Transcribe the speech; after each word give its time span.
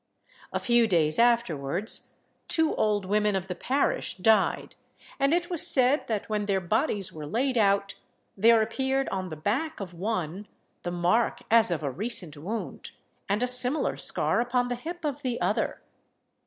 A 0.51 0.57
few 0.59 0.87
days 0.87 1.19
afterwards, 1.19 2.15
two 2.47 2.73
old 2.73 3.05
women 3.05 3.35
of 3.35 3.45
the 3.45 3.53
parish 3.53 4.17
died; 4.17 4.73
and 5.19 5.31
it 5.31 5.51
was 5.51 5.67
said, 5.67 6.07
that 6.07 6.27
when 6.27 6.47
their 6.47 6.59
bodies 6.59 7.13
were 7.13 7.27
laid 7.27 7.55
out, 7.55 7.93
there 8.35 8.63
appeared 8.63 9.05
upon 9.09 9.29
the 9.29 9.35
back 9.35 9.79
of 9.79 9.93
one 9.93 10.47
the 10.81 10.89
mark 10.89 11.43
as 11.51 11.69
of 11.69 11.83
a 11.83 11.91
recent 11.91 12.35
wound, 12.35 12.89
and 13.29 13.43
a 13.43 13.47
similar 13.47 13.95
scar 13.95 14.41
upon 14.41 14.69
the 14.69 14.75
hip 14.75 15.05
of 15.05 15.21
the 15.21 15.39
other. 15.39 15.81